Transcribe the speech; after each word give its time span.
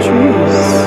trees. 0.00 0.78